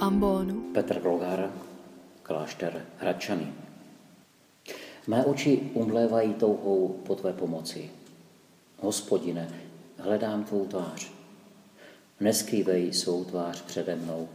ambonu. 0.00 0.72
Petr 0.72 1.00
Blogar, 1.00 1.52
klášter 2.22 2.86
Hradčany. 2.98 3.52
Mé 5.06 5.24
oči 5.24 5.70
umlévají 5.74 6.34
touhou 6.34 6.88
po 7.06 7.14
tvé 7.14 7.32
pomoci. 7.32 7.90
Hospodine, 8.78 9.48
hledám 9.96 10.44
tvou 10.44 10.66
tvář. 10.66 11.12
Neskrývej 12.20 12.92
svou 12.92 13.24
tvář 13.24 13.62
přede 13.62 13.96
mnou. 13.96 14.28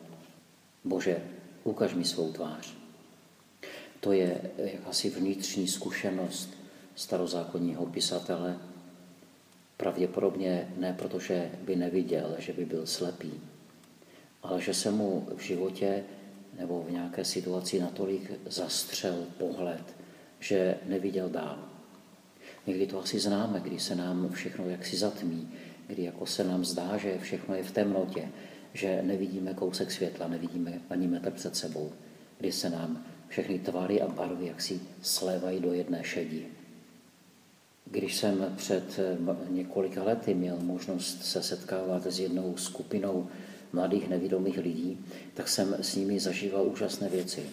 Bože, 0.83 1.21
ukaž 1.63 1.93
mi 1.93 2.05
svou 2.05 2.31
tvář. 2.31 2.73
To 3.99 4.11
je 4.11 4.41
jakási 4.57 5.09
vnitřní 5.09 5.67
zkušenost 5.67 6.49
starozákonního 6.95 7.85
pisatele. 7.85 8.57
Pravděpodobně 9.77 10.73
ne 10.77 10.95
protože 10.97 11.51
by 11.61 11.75
neviděl, 11.75 12.35
že 12.37 12.53
by 12.53 12.65
byl 12.65 12.87
slepý, 12.87 13.33
ale 14.49 14.61
že 14.61 14.73
se 14.73 14.91
mu 14.91 15.27
v 15.35 15.41
životě 15.41 16.03
nebo 16.59 16.83
v 16.83 16.91
nějaké 16.91 17.25
situaci 17.25 17.79
natolik 17.79 18.31
zastřel 18.45 19.25
pohled, 19.37 19.95
že 20.39 20.77
neviděl 20.85 21.29
dál. 21.29 21.59
Někdy 22.67 22.87
to 22.87 22.99
asi 22.99 23.19
známe, 23.19 23.59
kdy 23.59 23.79
se 23.79 23.95
nám 23.95 24.29
všechno 24.29 24.69
jaksi 24.69 24.97
zatmí, 24.97 25.49
kdy 25.87 26.03
jako 26.03 26.25
se 26.25 26.43
nám 26.43 26.65
zdá, 26.65 26.97
že 26.97 27.19
všechno 27.19 27.55
je 27.55 27.63
v 27.63 27.71
temnotě, 27.71 28.29
že 28.73 29.01
nevidíme 29.01 29.53
kousek 29.53 29.91
světla, 29.91 30.27
nevidíme 30.27 30.81
ani 30.89 31.07
metr 31.07 31.31
před 31.31 31.55
sebou, 31.55 31.91
kdy 32.39 32.51
se 32.51 32.69
nám 32.69 33.05
všechny 33.27 33.59
tvary 33.59 34.01
a 34.01 34.07
barvy 34.07 34.47
jaksi 34.47 34.79
slévají 35.01 35.59
do 35.59 35.73
jedné 35.73 36.03
šedí. 36.03 36.45
Když 37.91 38.15
jsem 38.15 38.53
před 38.57 38.99
několika 39.49 40.03
lety 40.03 40.33
měl 40.33 40.57
možnost 40.59 41.25
se 41.25 41.43
setkávat 41.43 42.05
s 42.05 42.19
jednou 42.19 42.57
skupinou 42.57 43.27
mladých 43.75 44.09
nevědomých 44.09 44.57
lidí, 44.57 44.97
tak 45.33 45.47
jsem 45.47 45.75
s 45.81 45.95
nimi 45.95 46.19
zažíval 46.19 46.67
úžasné 46.67 47.09
věci. 47.09 47.43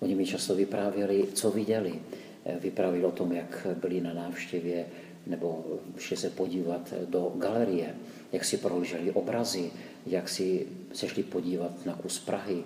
Oni 0.00 0.14
mi 0.14 0.26
často 0.26 0.54
vyprávěli, 0.54 1.28
co 1.34 1.50
viděli. 1.50 1.94
Vyprávěli 2.60 3.04
o 3.04 3.10
tom, 3.10 3.32
jak 3.32 3.66
byli 3.80 4.00
na 4.00 4.14
návštěvě 4.14 4.86
nebo 5.26 5.64
šli 5.98 6.16
se 6.16 6.30
podívat 6.30 6.94
do 7.08 7.32
galerie, 7.36 7.94
jak 8.32 8.44
si 8.44 8.56
prohlíželi 8.56 9.10
obrazy, 9.10 9.70
jak 10.06 10.28
si 10.28 10.66
se 10.92 11.08
šli 11.08 11.22
podívat 11.22 11.86
na 11.86 11.94
kus 11.94 12.18
Prahy. 12.18 12.64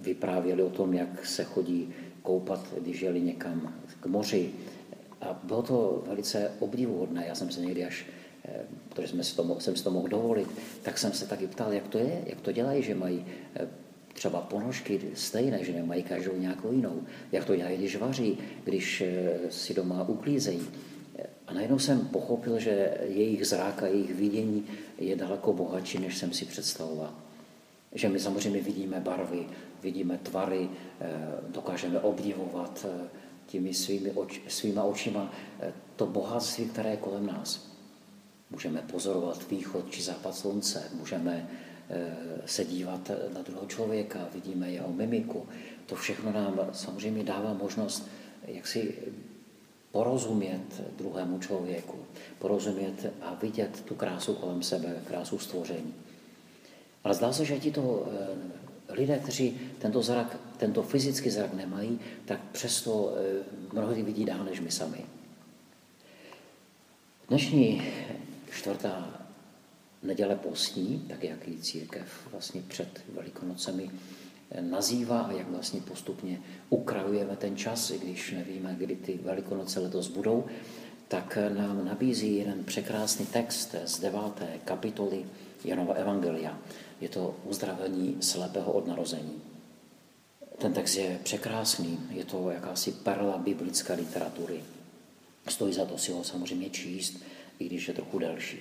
Vyprávěli 0.00 0.62
o 0.62 0.70
tom, 0.70 0.94
jak 0.94 1.26
se 1.26 1.44
chodí 1.44 1.92
koupat, 2.22 2.66
když 2.80 3.02
jeli 3.02 3.20
někam 3.20 3.74
k 4.00 4.06
moři. 4.06 4.50
A 5.20 5.40
bylo 5.42 5.62
to 5.62 6.04
velice 6.06 6.50
obdivuhodné. 6.58 7.24
Já 7.26 7.34
jsem 7.34 7.50
se 7.50 7.60
někdy 7.60 7.84
až 7.84 8.06
Eh, 8.06 8.23
protože 8.88 9.08
jsme 9.08 9.24
si 9.24 9.36
to, 9.36 9.60
jsem 9.60 9.76
si 9.76 9.84
to 9.84 9.90
mohl 9.90 10.08
dovolit, 10.08 10.48
tak 10.82 10.98
jsem 10.98 11.12
se 11.12 11.26
taky 11.26 11.46
ptal, 11.46 11.72
jak 11.72 11.88
to 11.88 11.98
je, 11.98 12.22
jak 12.26 12.40
to 12.40 12.52
dělají, 12.52 12.82
že 12.82 12.94
mají 12.94 13.26
eh, 13.56 13.68
třeba 14.14 14.40
ponožky 14.40 15.00
stejné, 15.14 15.64
že 15.64 15.72
nemají 15.72 16.02
každou 16.02 16.36
nějakou 16.36 16.72
jinou. 16.72 17.02
Jak 17.32 17.44
to 17.44 17.56
dělají, 17.56 17.76
když 17.76 17.96
vaří, 17.96 18.38
když 18.64 19.00
eh, 19.00 19.38
si 19.50 19.74
doma 19.74 20.08
uklízejí. 20.08 20.60
A 21.46 21.54
najednou 21.54 21.78
jsem 21.78 22.00
pochopil, 22.08 22.58
že 22.58 22.98
jejich 23.08 23.46
zrák 23.46 23.82
a 23.82 23.86
jejich 23.86 24.14
vidění 24.14 24.66
je 24.98 25.16
daleko 25.16 25.52
bohatší, 25.52 25.98
než 25.98 26.18
jsem 26.18 26.32
si 26.32 26.44
představoval. 26.44 27.14
Že 27.92 28.08
my 28.08 28.20
samozřejmě 28.20 28.60
vidíme 28.60 29.00
barvy, 29.00 29.46
vidíme 29.82 30.18
tvary, 30.22 30.68
dokážeme 31.48 32.00
obdivovat 32.00 32.86
těmi 33.46 33.74
svými 33.74 34.10
oč, 34.10 34.40
svýma 34.48 34.84
očima 34.84 35.32
to 35.96 36.06
bohatství, 36.06 36.64
které 36.64 36.90
je 36.90 36.96
kolem 36.96 37.26
nás. 37.26 37.73
Můžeme 38.54 38.82
pozorovat 38.82 39.50
východ 39.50 39.90
či 39.90 40.02
západ 40.02 40.36
slunce, 40.36 40.82
můžeme 40.92 41.48
eh, 41.90 42.16
se 42.46 42.64
dívat 42.64 43.10
na 43.34 43.42
druhého 43.42 43.66
člověka, 43.66 44.28
vidíme 44.34 44.70
jeho 44.70 44.92
mimiku. 44.92 45.46
To 45.86 45.94
všechno 45.94 46.32
nám 46.32 46.60
samozřejmě 46.72 47.24
dává 47.24 47.52
možnost 47.54 48.08
jak 48.46 48.66
si 48.66 48.94
porozumět 49.92 50.82
druhému 50.98 51.38
člověku, 51.38 51.98
porozumět 52.38 53.12
a 53.22 53.34
vidět 53.34 53.82
tu 53.84 53.94
krásu 53.94 54.34
kolem 54.34 54.62
sebe, 54.62 55.02
krásu 55.06 55.38
stvoření. 55.38 55.94
Ale 57.04 57.14
zdá 57.14 57.32
se, 57.32 57.44
že 57.44 57.58
ti 57.58 57.70
to 57.70 58.06
eh, 58.06 58.94
lidé, 58.94 59.18
kteří 59.18 59.60
tento 59.78 60.02
zrak, 60.02 60.36
tento 60.56 60.82
fyzický 60.82 61.30
zrak 61.30 61.54
nemají, 61.54 62.00
tak 62.24 62.40
přesto 62.52 63.14
eh, 63.16 63.42
mnohdy 63.72 64.02
vidí 64.02 64.24
dál 64.24 64.44
než 64.44 64.60
my 64.60 64.70
sami. 64.70 65.04
Dnešní 67.28 67.82
čtvrtá 68.54 69.26
neděle 70.02 70.36
postní, 70.36 71.06
tak 71.08 71.24
jak 71.24 71.48
ji 71.48 71.58
církev 71.58 72.28
vlastně 72.30 72.62
před 72.68 73.04
Velikonocemi 73.14 73.90
nazývá 74.60 75.20
a 75.20 75.32
jak 75.32 75.48
vlastně 75.48 75.80
postupně 75.80 76.40
ukrajujeme 76.70 77.36
ten 77.36 77.56
čas, 77.56 77.90
i 77.90 77.98
když 77.98 78.32
nevíme, 78.32 78.76
kdy 78.78 78.96
ty 78.96 79.18
Velikonoce 79.22 79.80
letos 79.80 80.08
budou, 80.08 80.44
tak 81.08 81.38
nám 81.58 81.84
nabízí 81.84 82.36
jeden 82.36 82.64
překrásný 82.64 83.26
text 83.26 83.74
z 83.84 84.00
deváté 84.00 84.48
kapitoly 84.64 85.24
Janova 85.64 85.94
Evangelia. 85.94 86.58
Je 87.00 87.08
to 87.08 87.36
uzdravení 87.44 88.16
slepého 88.20 88.72
od 88.72 88.86
narození. 88.86 89.42
Ten 90.58 90.72
text 90.72 90.96
je 90.96 91.20
překrásný, 91.22 92.00
je 92.10 92.24
to 92.24 92.50
jakási 92.50 92.92
perla 92.92 93.38
biblické 93.38 93.94
literatury. 93.94 94.64
Stojí 95.48 95.74
za 95.74 95.84
to 95.84 95.98
si 95.98 96.12
ho 96.12 96.24
samozřejmě 96.24 96.70
číst, 96.70 97.22
i 97.58 97.64
když 97.64 97.88
je 97.88 97.94
trochu 97.94 98.18
delší. 98.18 98.58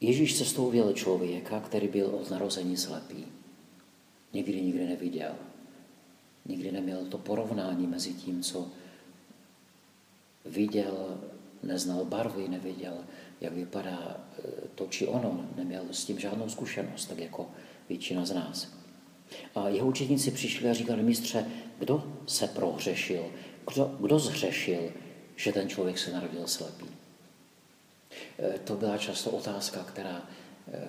Ježíš 0.00 0.38
cestou 0.38 0.70
věl 0.70 0.92
člověka, 0.92 1.60
který 1.60 1.88
byl 1.88 2.06
od 2.06 2.30
narození 2.30 2.76
slepý. 2.76 3.24
Nikdy 4.32 4.62
nikdy 4.62 4.86
neviděl. 4.86 5.32
Nikdy 6.46 6.72
neměl 6.72 7.04
to 7.04 7.18
porovnání 7.18 7.86
mezi 7.86 8.12
tím, 8.12 8.42
co 8.42 8.68
viděl, 10.44 11.20
neznal 11.62 12.04
barvy, 12.04 12.48
neviděl, 12.48 12.94
jak 13.40 13.52
vypadá 13.52 14.16
e, 14.38 14.68
to 14.74 14.86
či 14.86 15.06
ono, 15.06 15.48
neměl 15.56 15.82
s 15.90 16.04
tím 16.04 16.18
žádnou 16.18 16.48
zkušenost, 16.48 17.06
tak 17.06 17.18
jako 17.18 17.50
většina 17.88 18.24
z 18.24 18.34
nás. 18.34 18.68
A 19.54 19.68
jeho 19.68 19.88
učeníci 19.88 20.30
přišli 20.30 20.70
a 20.70 20.74
říkali, 20.74 21.02
mistře, 21.02 21.46
kdo 21.78 22.04
se 22.26 22.46
prohřešil, 22.46 23.24
kdo, 23.72 23.96
kdo 24.00 24.18
zhřešil, 24.18 24.92
že 25.36 25.52
ten 25.52 25.68
člověk 25.68 25.98
se 25.98 26.12
narodil 26.12 26.46
slepý. 26.46 26.86
Eh, 28.38 28.58
to 28.64 28.76
byla 28.76 28.98
často 28.98 29.30
otázka, 29.30 29.84
která 29.84 30.22
eh, 30.72 30.80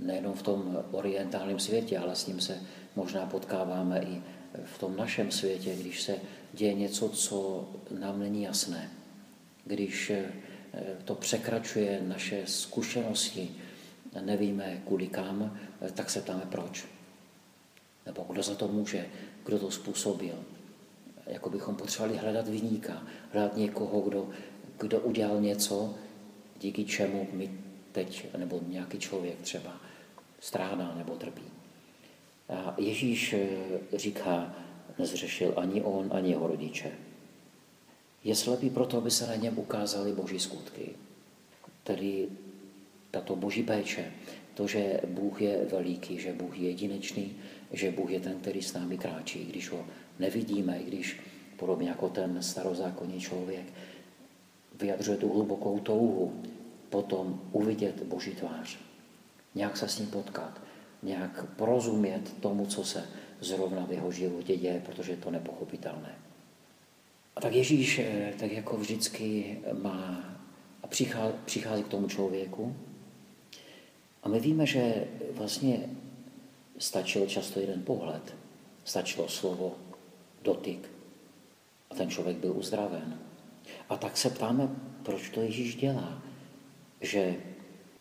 nejenom 0.00 0.34
v 0.34 0.42
tom 0.42 0.84
orientálním 0.90 1.58
světě, 1.58 1.98
ale 1.98 2.16
s 2.16 2.26
ním 2.26 2.40
se 2.40 2.60
možná 2.96 3.26
potkáváme 3.26 4.00
i 4.02 4.22
v 4.64 4.78
tom 4.78 4.96
našem 4.96 5.30
světě, 5.30 5.76
když 5.76 6.02
se 6.02 6.16
děje 6.52 6.74
něco, 6.74 7.08
co 7.08 7.68
nám 7.98 8.20
není 8.20 8.42
jasné. 8.42 8.90
Když 9.64 10.10
eh, 10.10 10.24
to 11.04 11.14
překračuje 11.14 12.00
naše 12.02 12.42
zkušenosti, 12.46 13.50
nevíme 14.20 14.82
kudy 14.84 15.06
kam, 15.06 15.58
tak 15.94 16.10
se 16.10 16.20
ptáme 16.20 16.46
proč. 16.50 16.84
Nebo 18.06 18.26
kdo 18.28 18.42
za 18.42 18.54
to 18.54 18.68
může, 18.68 19.06
kdo 19.44 19.58
to 19.58 19.70
způsobil. 19.70 20.44
Jako 21.26 21.50
bychom 21.50 21.76
potřebovali 21.76 22.18
hledat 22.18 22.48
vyníka, 22.48 23.02
hledat 23.32 23.56
někoho, 23.56 24.00
kdo, 24.00 24.28
kdo 24.78 25.00
udělal 25.00 25.40
něco, 25.40 25.94
díky 26.62 26.84
čemu 26.84 27.28
my 27.32 27.50
teď, 27.92 28.26
nebo 28.36 28.60
nějaký 28.66 28.98
člověk 28.98 29.40
třeba 29.40 29.80
strádá 30.40 30.94
nebo 30.94 31.14
trpí. 31.14 31.42
A 32.48 32.74
Ježíš 32.78 33.32
eh, 33.32 33.48
říká, 33.92 34.54
nezřešil 34.98 35.54
ani 35.56 35.82
on, 35.82 36.10
ani 36.12 36.30
jeho 36.30 36.46
rodiče. 36.46 36.92
Je 38.24 38.34
slepý 38.34 38.70
proto, 38.70 38.98
aby 38.98 39.10
se 39.10 39.26
na 39.26 39.34
něm 39.34 39.58
ukázaly 39.58 40.12
boží 40.12 40.40
skutky. 40.40 40.88
Tedy 41.84 42.28
tato 43.10 43.36
boží 43.36 43.62
péče, 43.62 44.12
to, 44.54 44.66
že 44.66 45.00
Bůh 45.06 45.42
je 45.42 45.66
veliký, 45.70 46.18
že 46.18 46.32
Bůh 46.32 46.58
je 46.58 46.68
jedinečný, 46.68 47.36
že 47.72 47.90
Bůh 47.90 48.10
je 48.10 48.20
ten, 48.20 48.40
který 48.40 48.62
s 48.62 48.72
námi 48.72 48.98
kráčí, 48.98 49.44
když 49.44 49.70
ho 49.70 49.86
nevidíme, 50.18 50.78
když 50.86 51.20
podobně 51.56 51.88
jako 51.88 52.08
ten 52.08 52.42
starozákonní 52.42 53.20
člověk 53.20 53.66
vyjadřuje 54.82 55.16
tu 55.16 55.28
hlubokou 55.32 55.78
touhu 55.78 56.42
potom 56.90 57.40
uvidět 57.52 58.02
Boží 58.02 58.30
tvář. 58.30 58.78
Nějak 59.54 59.76
se 59.76 59.88
s 59.88 59.98
ním 59.98 60.08
potkat, 60.08 60.60
nějak 61.02 61.44
porozumět 61.56 62.34
tomu, 62.40 62.66
co 62.66 62.84
se 62.84 63.08
zrovna 63.40 63.86
v 63.86 63.92
jeho 63.92 64.12
životě 64.12 64.56
děje, 64.56 64.82
protože 64.86 65.12
je 65.12 65.16
to 65.16 65.30
nepochopitelné. 65.30 66.14
A 67.36 67.40
tak 67.40 67.52
Ježíš, 67.52 67.98
eh, 67.98 68.34
tak 68.38 68.52
jako 68.52 68.76
vždycky 68.76 69.58
má 69.72 70.24
a 70.82 70.86
přichází, 70.86 71.34
přichází 71.44 71.82
k 71.82 71.88
tomu 71.88 72.08
člověku. 72.08 72.76
A 74.22 74.28
my 74.28 74.40
víme, 74.40 74.66
že 74.66 75.04
vlastně 75.32 75.88
stačil 76.78 77.26
často 77.26 77.60
jeden 77.60 77.82
pohled, 77.82 78.34
stačilo 78.84 79.28
slovo, 79.28 79.76
dotyk 80.42 80.90
a 81.90 81.94
ten 81.94 82.10
člověk 82.10 82.36
byl 82.36 82.52
uzdraven. 82.52 83.31
A 83.88 83.96
tak 83.96 84.16
se 84.16 84.30
ptáme, 84.30 84.68
proč 85.02 85.28
to 85.28 85.40
Ježíš 85.40 85.76
dělá. 85.76 86.22
Že 87.00 87.36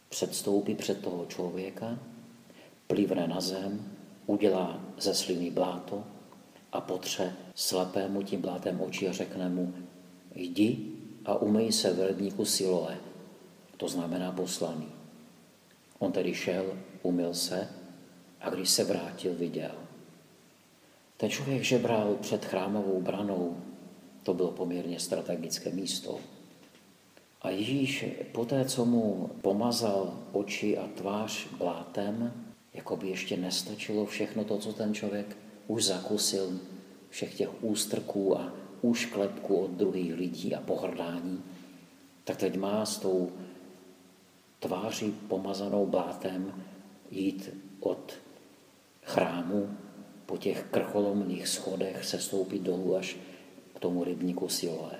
předstoupí 0.10 0.76
před 0.76 1.02
toho 1.02 1.26
člověka, 1.26 2.00
plivne 2.88 3.28
na 3.28 3.42
zem, 3.42 3.92
udělá 4.26 4.82
ze 4.98 5.14
sliny 5.14 5.52
bláto 5.52 6.04
a 6.72 6.82
potře 6.82 7.34
slepému 7.56 8.24
tím 8.24 8.42
blátem 8.42 8.82
oči 8.82 9.10
a 9.10 9.12
řekne 9.12 9.50
mu, 9.50 9.74
jdi 10.36 10.78
a 11.26 11.36
umej 11.42 11.72
se 11.72 11.94
v 11.94 12.08
rybníku 12.08 12.46
Siloe, 12.46 12.98
to 13.78 13.88
znamená 13.88 14.32
poslaný. 14.32 14.88
On 16.00 16.12
tedy 16.12 16.34
šel, 16.34 16.66
umyl 17.04 17.34
se 17.34 17.70
a 18.42 18.50
když 18.50 18.70
se 18.70 18.84
vrátil, 18.84 19.34
viděl. 19.34 19.72
Ten 21.18 21.30
člověk 21.30 21.64
žebral 21.64 22.16
před 22.22 22.46
chrámovou 22.46 23.02
branou, 23.02 23.58
to 24.24 24.34
bylo 24.34 24.52
poměrně 24.52 25.00
strategické 25.00 25.70
místo. 25.72 26.20
A 27.42 27.50
Ježíš 27.50 28.06
poté, 28.32 28.66
co 28.66 28.86
mu 28.86 29.30
pomazal 29.42 30.14
oči 30.32 30.78
a 30.78 30.88
tvář 30.88 31.48
blátem, 31.58 32.34
jako 32.74 32.98
by 32.98 33.08
ještě 33.08 33.38
nestačilo 33.38 34.06
všechno 34.06 34.44
to, 34.44 34.58
co 34.58 34.74
ten 34.74 34.94
člověk 34.94 35.38
už 35.68 35.86
zakusil, 35.86 36.60
všech 37.10 37.36
těch 37.36 37.64
ústrků 37.64 38.38
a 38.38 38.54
úšklepků 38.82 39.56
od 39.56 39.72
druhých 39.72 40.14
lidí 40.14 40.56
a 40.56 40.62
pohrdání, 40.62 41.44
tak 42.24 42.38
teď 42.38 42.58
má 42.58 42.86
s 42.86 42.98
tou 42.98 43.32
tváří 44.60 45.12
pomazanou 45.12 45.86
blátem 45.86 46.64
jít 47.12 47.50
od 47.80 48.14
chrámu 49.04 49.70
po 50.26 50.38
těch 50.38 50.66
krcholomných 50.72 51.48
schodech 51.48 52.06
se 52.06 52.20
stoupit 52.20 52.62
dolů 52.62 52.96
až 52.96 53.18
tomu 53.82 54.04
rybníku 54.04 54.50
Siloé. 54.50 55.00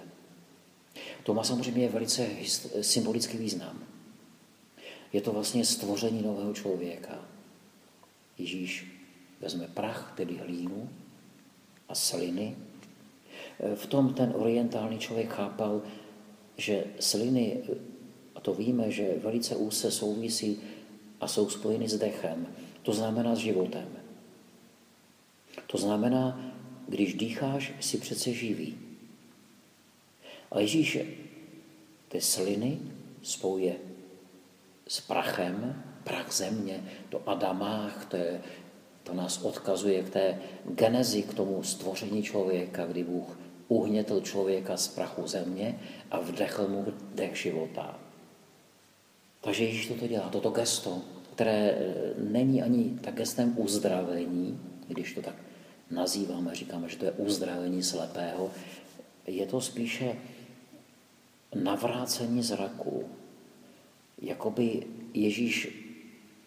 To 1.24 1.34
má 1.34 1.44
samozřejmě 1.44 1.90
velice 1.90 2.28
symbolický 2.82 3.38
význam. 3.38 3.84
Je 5.14 5.22
to 5.22 5.32
vlastně 5.32 5.66
stvoření 5.66 6.22
nového 6.22 6.54
člověka. 6.54 7.20
Ježíš 8.38 8.88
vezme 9.40 9.68
prach, 9.68 10.14
tedy 10.18 10.38
hlínu 10.38 10.90
a 11.90 11.96
sliny. 11.96 12.56
V 13.76 13.86
tom 13.86 14.14
ten 14.14 14.34
orientální 14.36 15.00
člověk 15.00 15.30
chápal, 15.30 15.82
že 16.58 16.84
sliny, 17.00 17.62
a 18.36 18.40
to 18.40 18.54
víme, 18.54 18.92
že 18.92 19.20
velice 19.24 19.56
úzce 19.56 19.92
souvisí 19.92 20.62
a 21.22 21.28
jsou 21.28 21.50
spojeny 21.50 21.90
s 21.90 21.98
dechem, 21.98 22.48
to 22.82 22.94
znamená 22.94 23.36
s 23.36 23.38
životem. 23.38 23.88
To 25.68 25.78
znamená, 25.78 26.51
když 26.92 27.14
dýcháš, 27.14 27.74
si 27.80 27.98
přece 27.98 28.34
živý. 28.34 28.78
A 30.52 30.60
Ježíš 30.60 31.00
ty 32.08 32.22
sliny 32.22 32.80
spojuje 33.24 33.76
s 34.88 35.02
prachem, 35.02 35.84
prach 36.04 36.34
země, 36.34 36.84
to 37.10 37.30
Adamách, 37.30 38.06
to, 38.06 38.18
je, 38.18 38.42
to 39.04 39.14
nás 39.14 39.44
odkazuje 39.44 40.04
k 40.04 40.10
té 40.10 40.42
genezi, 40.66 41.24
k 41.24 41.34
tomu 41.34 41.64
stvoření 41.64 42.24
člověka, 42.24 42.86
kdy 42.86 43.04
Bůh 43.04 43.40
uhnětl 43.68 44.22
člověka 44.22 44.78
z 44.78 44.88
prachu 44.88 45.28
země 45.28 45.80
a 46.12 46.20
vdechl 46.20 46.68
mu 46.68 46.86
dech 47.16 47.36
života. 47.36 48.00
Takže 49.42 49.64
Ježíš 49.64 49.88
toto 49.88 50.08
dělá, 50.08 50.30
toto 50.30 50.50
gesto, 50.50 51.02
které 51.34 51.72
e, 51.72 51.78
není 52.18 52.64
ani 52.64 53.00
tak 53.02 53.16
gestem 53.16 53.54
uzdravení, 53.58 54.60
když 54.88 55.14
to 55.14 55.22
tak 55.22 55.36
nazýváme, 55.92 56.56
říkáme, 56.56 56.90
že 56.90 56.98
to 56.98 57.06
je 57.06 57.12
uzdravení 57.12 57.84
slepého, 57.84 58.52
je 59.28 59.46
to 59.46 59.62
spíše 59.62 60.16
navrácení 61.56 62.44
zraku. 62.44 63.04
Jakoby 64.22 64.84
Ježíš 65.14 65.70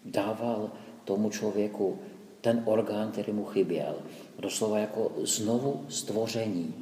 dával 0.04 0.70
tomu 1.04 1.30
člověku 1.30 1.98
ten 2.40 2.62
orgán, 2.64 3.12
který 3.12 3.32
mu 3.32 3.44
chyběl. 3.44 3.96
Doslova 4.38 4.78
jako 4.78 5.12
znovu 5.22 5.86
stvoření, 5.88 6.74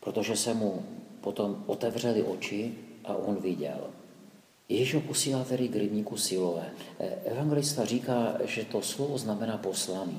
protože 0.00 0.36
se 0.36 0.54
mu 0.54 0.82
potom 1.20 1.64
otevřely 1.66 2.22
oči 2.22 2.74
a 3.04 3.14
on 3.14 3.36
viděl. 3.36 3.90
Ježíš 4.68 4.94
ho 4.94 5.00
posílá 5.00 5.44
tedy 5.44 5.68
k 5.68 5.76
rybníku 5.76 6.16
Silové. 6.16 6.70
Evangelista 7.24 7.84
říká, 7.84 8.36
že 8.44 8.64
to 8.64 8.82
slovo 8.82 9.18
znamená 9.18 9.58
poslaný. 9.58 10.18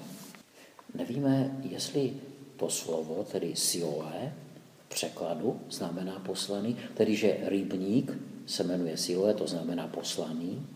Nevíme, 0.93 1.57
jestli 1.69 2.13
to 2.57 2.69
slovo, 2.69 3.23
tedy 3.31 3.55
Siloé, 3.55 4.33
překladu 4.87 5.59
znamená 5.69 6.19
poslaný, 6.19 6.77
tedy 6.93 7.15
že 7.15 7.37
rybník 7.45 8.17
se 8.45 8.63
jmenuje 8.63 8.97
Siloé, 8.97 9.33
to 9.33 9.47
znamená 9.47 9.87
poslaný, 9.87 10.67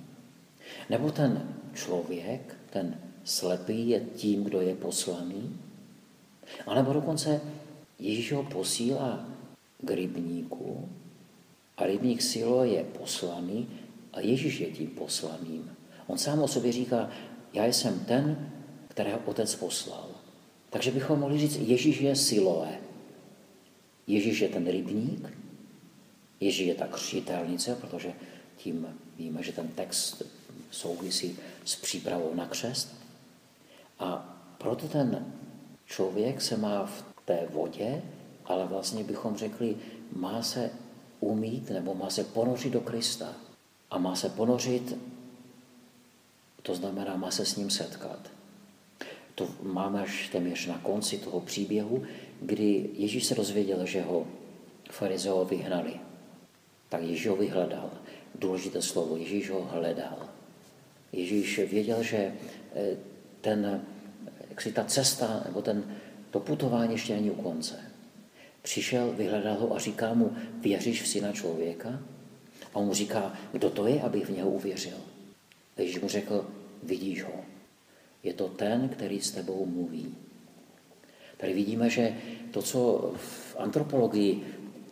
nebo 0.90 1.12
ten 1.12 1.56
člověk, 1.74 2.56
ten 2.70 2.98
slepý 3.24 3.90
je 3.90 4.00
tím, 4.16 4.44
kdo 4.44 4.62
je 4.62 4.76
poslaný, 4.76 5.60
a 6.68 6.76
nebo 6.76 6.94
dokonce 6.94 7.42
Ježíš 8.00 8.34
ho 8.34 8.44
posílá 8.44 9.26
k 9.80 9.92
rybníku 9.92 10.90
a 11.78 11.86
rybník 11.86 12.22
Silo 12.22 12.64
je 12.64 12.84
poslaný 12.84 13.68
a 14.14 14.20
Ježíš 14.20 14.60
je 14.60 14.72
tím 14.72 14.88
poslaným. 14.88 15.72
On 16.08 16.18
sám 16.18 16.40
o 16.40 16.48
sobě 16.48 16.72
říká, 16.72 17.10
já 17.54 17.66
jsem 17.66 18.00
ten, 18.00 18.52
kterého 18.94 19.20
otec 19.26 19.56
poslal. 19.56 20.10
Takže 20.70 20.92
bychom 20.92 21.20
mohli 21.20 21.40
říct, 21.40 21.56
Ježíš 21.56 22.02
je 22.02 22.16
Siloé. 22.16 22.80
Ježíš 24.08 24.40
je 24.40 24.50
ten 24.50 24.68
rybník, 24.68 25.38
Ježíš 26.40 26.68
je 26.68 26.76
ta 26.76 26.88
křtitelnice, 26.88 27.76
protože 27.76 28.14
tím 28.58 28.88
víme, 29.18 29.44
že 29.44 29.52
ten 29.52 29.68
text 29.68 30.22
souvisí 30.72 31.38
s 31.66 31.76
přípravou 31.76 32.36
na 32.36 32.46
křest. 32.46 32.94
A 34.00 34.36
proto 34.58 34.88
ten 34.88 35.34
člověk 35.86 36.42
se 36.42 36.58
má 36.58 36.86
v 36.86 37.06
té 37.26 37.48
vodě, 37.54 38.02
ale 38.46 38.66
vlastně 38.66 39.04
bychom 39.04 39.38
řekli, 39.38 39.78
má 40.16 40.44
se 40.44 40.70
umít 41.20 41.70
nebo 41.70 41.96
má 41.96 42.10
se 42.10 42.24
ponořit 42.24 42.74
do 42.74 42.82
Krista. 42.82 43.34
A 43.92 43.98
má 43.98 44.16
se 44.16 44.30
ponořit, 44.30 44.98
to 46.62 46.76
znamená, 46.76 47.16
má 47.16 47.32
se 47.32 47.46
s 47.46 47.56
ním 47.56 47.70
setkat. 47.70 48.33
To 49.36 49.48
máme 49.62 50.02
až 50.02 50.30
téměř 50.30 50.68
na 50.68 50.78
konci 50.78 51.18
toho 51.18 51.40
příběhu, 51.40 52.04
kdy 52.42 52.90
Ježíš 52.94 53.26
se 53.26 53.36
dozvěděl, 53.36 53.86
že 53.86 54.02
ho 54.02 54.28
farizeo 54.90 55.46
vyhnali. 55.46 55.94
Tak 56.90 57.02
Ježíš 57.02 57.28
ho 57.28 57.36
vyhledal. 57.36 57.90
Důležité 58.36 58.82
slovo, 58.82 59.18
Ježíš 59.18 59.50
ho 59.50 59.70
hledal. 59.72 60.30
Ježíš 61.12 61.60
věděl, 61.60 62.04
že 62.04 62.18
eh, 62.18 62.98
ten, 63.42 63.82
jak 64.50 64.62
si 64.62 64.72
ta 64.72 64.84
cesta, 64.84 65.44
nebo 65.46 65.62
ten, 65.62 65.96
to 66.32 66.40
putování 66.40 66.92
ještě 66.92 67.16
není 67.16 67.32
u 67.32 67.42
konce. 67.42 67.80
Přišel, 68.62 69.12
vyhledal 69.12 69.56
ho 69.56 69.76
a 69.76 69.80
říká 69.80 70.14
mu, 70.14 70.36
věříš 70.62 71.02
v 71.02 71.08
syna 71.08 71.32
člověka? 71.32 71.90
A 72.74 72.76
on 72.76 72.86
mu 72.86 72.94
říká, 72.94 73.34
kdo 73.52 73.70
to 73.70 73.88
je, 73.88 74.02
abych 74.02 74.26
v 74.26 74.30
něho 74.30 74.50
uvěřil. 74.50 74.98
Ježíš 75.78 76.02
mu 76.02 76.08
řekl, 76.08 76.48
vidíš 76.84 77.24
ho. 77.24 77.53
Je 78.24 78.34
to 78.34 78.48
ten, 78.48 78.90
který 78.90 79.22
s 79.22 79.32
tebou 79.32 79.66
mluví. 79.66 80.16
Tady 81.38 81.54
vidíme, 81.54 81.90
že 81.90 82.16
to, 82.52 82.62
co 82.62 83.12
v 83.18 83.56
antropologii, 83.60 84.44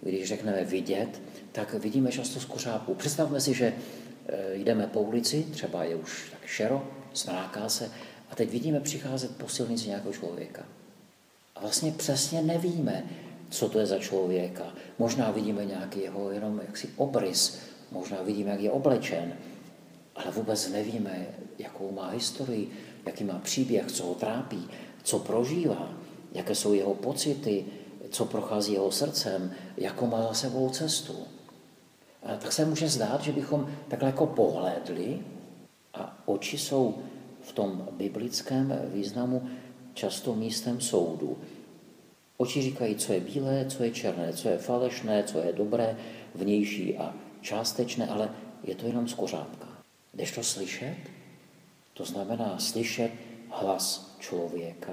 když 0.01 0.27
řekneme 0.27 0.63
vidět, 0.63 1.21
tak 1.51 1.73
vidíme 1.73 2.11
často 2.11 2.39
z 2.39 2.45
kořápů. 2.45 2.93
Představme 2.93 3.41
si, 3.41 3.53
že 3.53 3.65
e, 4.27 4.55
jdeme 4.55 4.87
po 4.87 5.01
ulici, 5.01 5.45
třeba 5.51 5.83
je 5.83 5.95
už 5.95 6.29
tak 6.31 6.45
šero, 6.45 6.87
smráká 7.13 7.69
se, 7.69 7.91
a 8.29 8.35
teď 8.35 8.51
vidíme 8.51 8.79
přicházet 8.79 9.37
po 9.37 9.47
silnici 9.47 9.87
nějakého 9.87 10.13
člověka. 10.13 10.65
A 11.55 11.61
vlastně 11.61 11.91
přesně 11.91 12.41
nevíme, 12.41 13.03
co 13.49 13.69
to 13.69 13.79
je 13.79 13.85
za 13.85 13.99
člověka. 13.99 14.73
Možná 14.99 15.31
vidíme 15.31 15.65
nějaký 15.65 15.99
jeho 15.99 16.31
jenom 16.31 16.61
jaksi 16.67 16.89
obrys, 16.95 17.59
možná 17.91 18.21
vidíme, 18.21 18.51
jak 18.51 18.59
je 18.59 18.71
oblečen, 18.71 19.33
ale 20.15 20.31
vůbec 20.31 20.69
nevíme, 20.69 21.27
jakou 21.59 21.91
má 21.91 22.09
historii, 22.09 22.71
jaký 23.05 23.23
má 23.23 23.39
příběh, 23.39 23.91
co 23.91 24.05
ho 24.05 24.15
trápí, 24.15 24.67
co 25.03 25.19
prožívá, 25.19 25.93
jaké 26.31 26.55
jsou 26.55 26.73
jeho 26.73 26.93
pocity, 26.93 27.65
co 28.09 28.25
prochází 28.25 28.73
jeho 28.73 28.91
srdcem, 28.91 29.51
jakou 29.77 30.07
má 30.07 30.21
za 30.21 30.33
sebou 30.33 30.69
cestu. 30.69 31.15
A 32.23 32.35
tak 32.35 32.51
se 32.51 32.65
může 32.65 32.89
zdát, 32.89 33.21
že 33.21 33.31
bychom 33.31 33.69
takhle 33.87 34.09
jako 34.09 34.25
pohlédli 34.27 35.19
a 35.93 36.23
oči 36.25 36.57
jsou 36.57 36.97
v 37.41 37.53
tom 37.53 37.87
biblickém 37.91 38.79
významu 38.93 39.49
často 39.93 40.35
místem 40.35 40.81
soudu. 40.81 41.37
Oči 42.37 42.61
říkají, 42.61 42.95
co 42.95 43.13
je 43.13 43.19
bílé, 43.19 43.65
co 43.65 43.83
je 43.83 43.91
černé, 43.91 44.33
co 44.33 44.49
je 44.49 44.57
falešné, 44.57 45.23
co 45.23 45.39
je 45.39 45.53
dobré, 45.53 45.97
vnější 46.35 46.97
a 46.97 47.13
částečné, 47.41 48.07
ale 48.07 48.29
je 48.63 48.75
to 48.75 48.87
jenom 48.87 49.07
z 49.07 49.13
kořápka. 49.13 49.67
Jdeš 50.13 50.31
to 50.31 50.43
slyšet? 50.43 50.97
To 51.93 52.05
znamená 52.05 52.59
slyšet 52.59 53.11
hlas 53.49 54.15
člověka, 54.19 54.91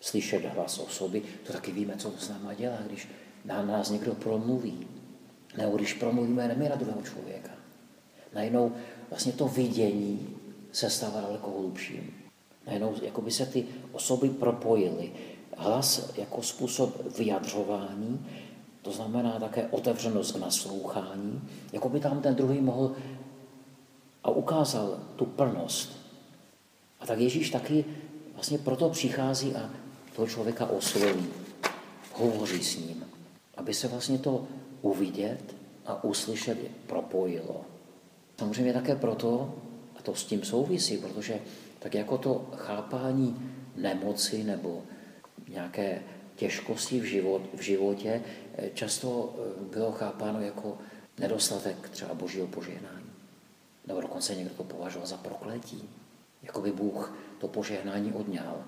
slyšet 0.00 0.44
hlas 0.44 0.78
osoby, 0.78 1.22
to 1.46 1.52
taky 1.52 1.72
víme, 1.72 1.96
co 1.96 2.10
to 2.10 2.18
s 2.18 2.28
náma 2.28 2.54
dělá, 2.54 2.76
když 2.86 3.08
na 3.44 3.62
nás 3.62 3.90
někdo 3.90 4.14
promluví. 4.14 4.86
Nebo 5.56 5.76
když 5.76 5.92
promluvíme 5.92 6.54
my 6.56 6.68
na 6.68 6.76
druhého 6.76 7.02
člověka. 7.02 7.50
Najednou 8.34 8.72
vlastně 9.10 9.32
to 9.32 9.48
vidění 9.48 10.36
se 10.72 10.90
stává 10.90 11.20
daleko 11.20 11.50
hlubším. 11.50 12.14
Najednou 12.66 12.94
jako 13.02 13.20
by 13.20 13.30
se 13.30 13.46
ty 13.46 13.66
osoby 13.92 14.28
propojily. 14.30 15.12
Hlas 15.56 16.12
jako 16.16 16.42
způsob 16.42 17.18
vyjadřování, 17.18 18.26
to 18.82 18.92
znamená 18.92 19.40
také 19.40 19.66
otevřenost 19.66 20.32
k 20.32 20.40
naslouchání, 20.40 21.42
jako 21.72 21.88
by 21.88 22.00
tam 22.00 22.22
ten 22.22 22.34
druhý 22.34 22.60
mohl 22.60 22.96
a 24.26 24.30
ukázal 24.30 24.98
tu 25.16 25.24
plnost. 25.24 25.98
A 27.00 27.06
tak 27.06 27.18
Ježíš 27.18 27.50
taky 27.50 27.84
vlastně 28.34 28.58
proto 28.58 28.90
přichází 28.90 29.54
a 29.54 29.70
toho 30.16 30.28
člověka 30.28 30.66
osloví, 30.66 31.26
hovoří 32.12 32.64
s 32.64 32.76
ním, 32.76 33.04
aby 33.56 33.74
se 33.74 33.88
vlastně 33.88 34.18
to 34.18 34.46
uvidět 34.82 35.54
a 35.86 36.04
uslyšet 36.04 36.58
propojilo. 36.86 37.64
Samozřejmě 38.38 38.72
také 38.72 38.96
proto, 38.96 39.54
a 39.98 40.02
to 40.02 40.14
s 40.14 40.24
tím 40.24 40.44
souvisí, 40.44 40.98
protože 40.98 41.40
tak 41.78 41.94
jako 41.94 42.18
to 42.18 42.50
chápání 42.56 43.52
nemoci 43.76 44.44
nebo 44.44 44.82
nějaké 45.48 46.02
těžkosti 46.36 47.00
v, 47.00 47.04
život, 47.04 47.42
v 47.54 47.60
životě 47.60 48.22
eh, 48.54 48.70
často 48.74 49.34
eh, 49.38 49.74
bylo 49.74 49.92
chápáno 49.92 50.40
jako 50.40 50.78
nedostatek 51.18 51.88
třeba 51.88 52.14
božího 52.14 52.46
požehnání. 52.46 53.05
Nebo 53.86 54.00
dokonce 54.00 54.34
někdo 54.34 54.54
to 54.54 54.64
považoval 54.64 55.06
za 55.06 55.16
prokletí. 55.16 55.88
Jako 56.42 56.60
by 56.60 56.72
Bůh 56.72 57.18
to 57.38 57.48
požehnání 57.48 58.12
odňal. 58.12 58.64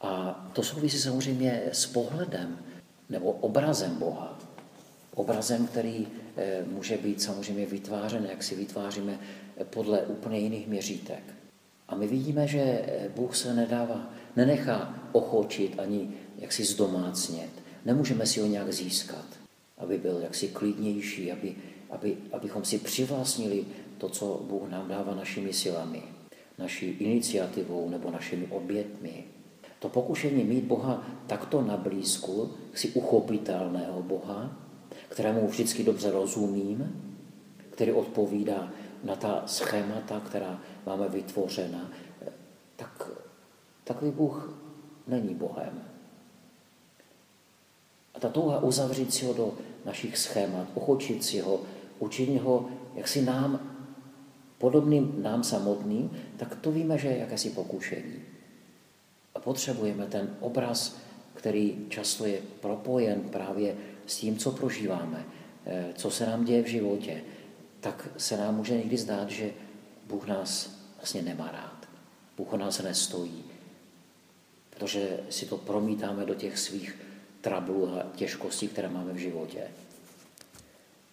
A 0.00 0.32
to 0.52 0.62
souvisí 0.62 0.98
samozřejmě 0.98 1.62
s 1.72 1.86
pohledem 1.86 2.58
nebo 3.08 3.32
obrazem 3.32 3.96
Boha. 3.96 4.38
Obrazem, 5.14 5.66
který 5.66 6.08
eh, 6.36 6.64
může 6.66 6.96
být 6.96 7.22
samozřejmě 7.22 7.66
vytvářen, 7.66 8.26
jak 8.30 8.42
si 8.42 8.54
vytváříme 8.54 9.18
podle 9.64 10.02
úplně 10.02 10.38
jiných 10.38 10.68
měřítek. 10.68 11.22
A 11.88 11.94
my 11.94 12.06
vidíme, 12.06 12.46
že 12.46 12.82
Bůh 13.16 13.36
se 13.36 13.54
nedává, 13.54 14.10
nenechá 14.36 14.94
ochočit 15.12 15.80
ani 15.80 16.10
jaksi 16.38 16.64
zdomácnět. 16.64 17.50
Nemůžeme 17.84 18.26
si 18.26 18.40
ho 18.40 18.46
nějak 18.46 18.72
získat, 18.72 19.24
aby 19.78 19.98
byl 19.98 20.18
jaksi 20.18 20.48
klidnější, 20.48 21.32
aby, 21.32 21.54
aby, 21.90 22.16
abychom 22.32 22.64
si 22.64 22.78
přivlastnili 22.78 23.64
to, 24.00 24.08
co 24.08 24.40
Bůh 24.48 24.68
nám 24.68 24.88
dává 24.88 25.14
našimi 25.14 25.52
silami, 25.52 26.02
naší 26.58 26.86
iniciativou 26.86 27.88
nebo 27.88 28.10
našimi 28.10 28.46
obětmi. 28.46 29.24
To 29.78 29.88
pokušení 29.88 30.44
mít 30.44 30.64
Boha 30.64 31.04
takto 31.26 31.62
na 31.62 31.76
blízku, 31.76 32.50
si 32.74 32.88
uchopitelného 32.88 34.02
Boha, 34.02 34.56
kterému 35.08 35.46
vždycky 35.46 35.84
dobře 35.84 36.10
rozumím, 36.10 37.02
který 37.70 37.92
odpovídá 37.92 38.72
na 39.04 39.16
ta 39.16 39.42
schémata, 39.46 40.20
která 40.20 40.60
máme 40.86 41.08
vytvořena, 41.08 41.90
tak 42.76 43.10
takový 43.84 44.10
Bůh 44.10 44.54
není 45.06 45.34
Bohem. 45.34 45.82
A 48.14 48.20
ta 48.20 48.28
touha 48.28 48.58
uzavřít 48.58 49.14
si 49.14 49.26
ho 49.26 49.34
do 49.34 49.54
našich 49.84 50.18
schémat, 50.18 50.68
ochočit 50.74 51.24
si 51.24 51.40
ho, 51.40 51.60
učinit 51.98 52.38
ho 52.38 52.68
jaksi 52.94 53.22
nám, 53.22 53.69
podobným 54.60 55.22
nám 55.22 55.44
samotným, 55.44 56.10
tak 56.36 56.54
to 56.60 56.72
víme, 56.72 56.98
že 56.98 57.08
je 57.08 57.18
jakési 57.18 57.50
pokušení. 57.50 58.14
A 59.34 59.40
potřebujeme 59.40 60.06
ten 60.06 60.36
obraz, 60.40 60.96
který 61.34 61.86
často 61.88 62.26
je 62.26 62.40
propojen 62.60 63.20
právě 63.20 63.74
s 64.06 64.16
tím, 64.16 64.36
co 64.36 64.50
prožíváme, 64.52 65.24
eh, 65.66 65.86
co 65.96 66.10
se 66.10 66.26
nám 66.26 66.44
děje 66.44 66.62
v 66.62 66.66
životě, 66.66 67.22
tak 67.80 68.08
se 68.16 68.36
nám 68.36 68.56
může 68.56 68.76
někdy 68.76 68.96
zdát, 68.96 69.30
že 69.30 69.50
Bůh 70.06 70.26
nás 70.26 70.70
vlastně 70.96 71.22
nemá 71.22 71.50
rád. 71.52 71.88
Bůh 72.36 72.52
o 72.52 72.56
nás 72.56 72.82
nestojí, 72.82 73.44
protože 74.70 75.20
si 75.30 75.46
to 75.46 75.56
promítáme 75.56 76.26
do 76.26 76.34
těch 76.34 76.58
svých 76.58 76.96
trablů 77.40 77.88
a 77.88 78.06
těžkostí, 78.16 78.68
které 78.68 78.88
máme 78.88 79.12
v 79.12 79.16
životě. 79.16 79.68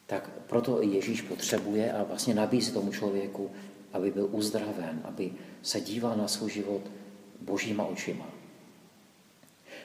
Tak 0.07 0.29
proto 0.47 0.81
Ježíš 0.81 1.21
potřebuje 1.21 1.93
a 1.93 2.03
vlastně 2.03 2.33
nabízí 2.33 2.71
tomu 2.71 2.91
člověku, 2.91 3.51
aby 3.93 4.11
byl 4.11 4.29
uzdraven, 4.31 5.01
aby 5.03 5.31
se 5.61 5.81
díval 5.81 6.17
na 6.17 6.27
svůj 6.27 6.51
život 6.51 6.81
božíma 7.41 7.85
očima. 7.85 8.25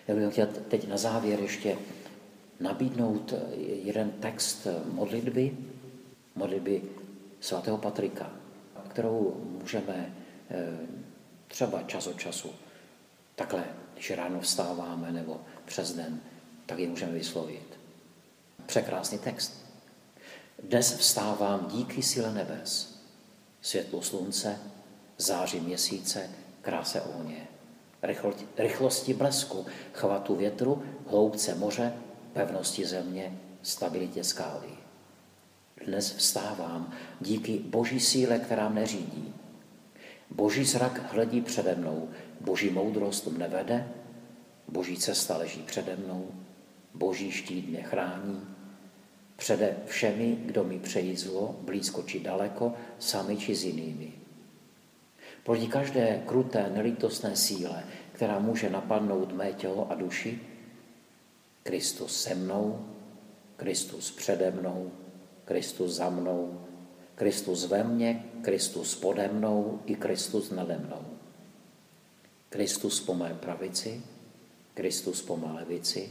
Já 0.08 0.14
bych 0.14 0.32
chtěl 0.32 0.46
teď 0.46 0.88
na 0.88 0.96
závěr 0.96 1.40
ještě 1.40 1.76
nabídnout 2.60 3.34
jeden 3.82 4.10
text 4.10 4.66
modlitby, 4.92 5.56
modlitby 6.34 6.82
svatého 7.40 7.78
Patrika, 7.78 8.30
kterou 8.88 9.36
můžeme 9.60 10.14
eh, 10.50 10.78
třeba 11.48 11.82
čas 11.82 12.06
od 12.06 12.20
času 12.20 12.50
takhle, 13.34 13.64
když 13.94 14.10
ráno 14.10 14.40
vstáváme 14.40 15.12
nebo 15.12 15.40
přes 15.64 15.92
den, 15.92 16.20
tak 16.66 16.78
ji 16.78 16.86
můžeme 16.86 17.12
vyslovit. 17.12 17.78
Překrásný 18.66 19.18
text. 19.18 19.61
Dnes 20.62 20.96
vstávám 20.96 21.68
díky 21.72 22.02
síle 22.02 22.34
nebes, 22.34 23.00
světlo 23.60 24.02
slunce, 24.02 24.58
záři 25.18 25.60
měsíce, 25.60 26.30
kráse 26.60 27.00
ohně, 27.00 27.48
rychlosti 28.56 29.14
blesku, 29.14 29.66
chvatu 29.92 30.36
větru, 30.36 30.82
hloubce 31.06 31.54
moře, 31.54 31.92
pevnosti 32.32 32.84
země, 32.84 33.38
stabilitě 33.62 34.24
skály. 34.24 34.68
Dnes 35.86 36.12
vstávám 36.12 36.92
díky 37.20 37.58
boží 37.58 38.00
síle, 38.00 38.38
která 38.38 38.68
mne 38.68 38.86
řídí. 38.86 39.34
Boží 40.30 40.64
zrak 40.64 41.12
hledí 41.12 41.40
přede 41.40 41.74
mnou, 41.74 42.08
boží 42.40 42.70
moudrost 42.70 43.26
mne 43.26 43.48
vede, 43.48 43.92
boží 44.68 44.96
cesta 44.96 45.36
leží 45.36 45.62
přede 45.62 45.96
mnou, 45.96 46.30
boží 46.94 47.30
štít 47.30 47.68
mě 47.68 47.82
chrání, 47.82 48.51
přede 49.36 49.76
všemi, 49.86 50.38
kdo 50.46 50.64
mi 50.64 50.78
přejí 50.78 51.16
zlo, 51.16 51.56
blízko 51.60 52.02
či 52.02 52.20
daleko, 52.20 52.74
sami 52.98 53.36
či 53.36 53.54
s 53.54 53.64
jinými. 53.64 54.12
Proti 55.44 55.66
každé 55.66 56.22
kruté, 56.26 56.70
nelítostné 56.74 57.36
síle, 57.36 57.84
která 58.12 58.38
může 58.38 58.70
napadnout 58.70 59.32
mé 59.32 59.52
tělo 59.52 59.90
a 59.90 59.94
duši, 59.94 60.40
Kristus 61.62 62.22
se 62.22 62.34
mnou, 62.34 62.86
Kristus 63.56 64.10
přede 64.10 64.50
mnou, 64.50 64.90
Kristus 65.44 65.92
za 65.92 66.10
mnou, 66.10 66.60
Kristus 67.14 67.66
ve 67.66 67.84
mně, 67.84 68.24
Kristus 68.42 68.94
pode 68.94 69.28
mnou 69.28 69.80
i 69.86 69.94
Kristus 69.94 70.50
nade 70.50 70.78
mnou. 70.78 71.06
Kristus 72.48 73.00
po 73.00 73.14
mé 73.14 73.34
pravici, 73.34 74.02
Kristus 74.74 75.22
po 75.22 75.36
mé 75.36 75.52
levici, 75.52 76.10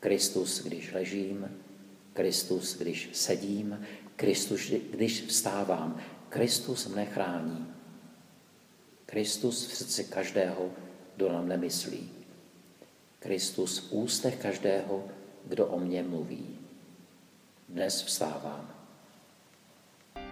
Kristus, 0.00 0.62
když 0.64 0.92
ležím, 0.92 1.48
Kristus, 2.12 2.78
když 2.78 3.08
sedím, 3.12 3.86
Kristus, 4.16 4.72
když 4.90 5.22
vstávám. 5.22 6.00
Kristus 6.28 6.86
mne 6.86 7.06
chrání. 7.06 7.74
Kristus 9.06 9.66
v 9.66 9.76
srdci 9.76 10.04
každého, 10.04 10.70
kdo 11.16 11.32
nám 11.32 11.48
nemyslí. 11.48 12.10
Kristus 13.18 13.78
v 13.78 13.92
ústech 13.92 14.36
každého, 14.36 15.08
kdo 15.44 15.66
o 15.66 15.80
mně 15.80 16.02
mluví. 16.02 16.58
Dnes 17.68 18.02
vstávám. 18.02 18.70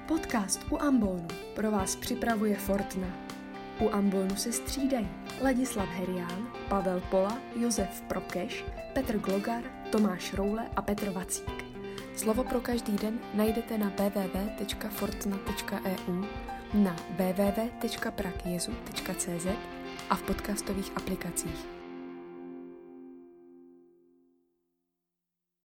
Podcast 0.08 0.60
u 0.70 0.78
Ambonu 0.78 1.28
pro 1.54 1.70
vás 1.70 1.96
připravuje 1.96 2.56
Fortna. 2.56 3.28
U 3.80 3.90
Ambonu 3.90 4.36
se 4.36 4.52
střídají 4.52 5.08
Ladislav 5.42 5.88
Herián, 5.88 6.52
Pavel 6.68 7.02
Pola, 7.10 7.42
Josef 7.56 8.00
Prokeš, 8.08 8.64
Petr 8.94 9.18
Glogar, 9.18 9.62
Tomáš 9.92 10.34
Roule 10.34 10.70
a 10.76 10.82
Petr 10.82 11.10
Vacík. 11.10 11.67
Slovo 12.18 12.42
pro 12.44 12.60
každý 12.60 12.98
den 12.98 13.18
najdete 13.34 13.78
na 13.78 13.92
www.fortna.eu, 13.94 16.24
na 16.74 16.96
www.prakjezu.cz 17.10 19.46
a 20.10 20.14
v 20.14 20.22
podcastových 20.22 20.92
aplikacích. 20.96 21.77